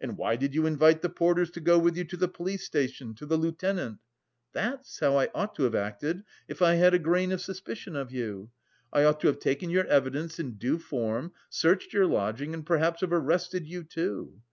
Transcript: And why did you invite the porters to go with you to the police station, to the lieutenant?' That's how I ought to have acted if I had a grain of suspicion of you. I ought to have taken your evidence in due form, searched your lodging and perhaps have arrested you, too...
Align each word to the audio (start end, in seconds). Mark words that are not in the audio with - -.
And 0.00 0.18
why 0.18 0.34
did 0.34 0.56
you 0.56 0.66
invite 0.66 1.02
the 1.02 1.08
porters 1.08 1.52
to 1.52 1.60
go 1.60 1.78
with 1.78 1.96
you 1.96 2.02
to 2.06 2.16
the 2.16 2.26
police 2.26 2.64
station, 2.64 3.14
to 3.14 3.24
the 3.24 3.36
lieutenant?' 3.36 3.98
That's 4.52 4.98
how 4.98 5.14
I 5.16 5.28
ought 5.32 5.54
to 5.54 5.62
have 5.62 5.76
acted 5.76 6.24
if 6.48 6.60
I 6.60 6.74
had 6.74 6.94
a 6.94 6.98
grain 6.98 7.30
of 7.30 7.40
suspicion 7.40 7.94
of 7.94 8.10
you. 8.10 8.50
I 8.92 9.04
ought 9.04 9.20
to 9.20 9.28
have 9.28 9.38
taken 9.38 9.70
your 9.70 9.86
evidence 9.86 10.40
in 10.40 10.54
due 10.56 10.80
form, 10.80 11.32
searched 11.48 11.92
your 11.92 12.06
lodging 12.08 12.54
and 12.54 12.66
perhaps 12.66 13.02
have 13.02 13.12
arrested 13.12 13.68
you, 13.68 13.84
too... 13.84 14.42